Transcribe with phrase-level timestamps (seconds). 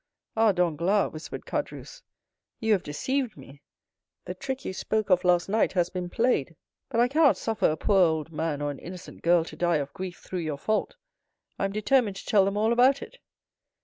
[0.35, 2.01] "Ah, Danglars!" whispered Caderousse,
[2.59, 6.55] "you have deceived me—the trick you spoke of last night has been played;
[6.89, 9.93] but I cannot suffer a poor old man or an innocent girl to die of
[9.93, 10.95] grief through your fault.
[11.59, 13.19] I am determined to tell them all about it."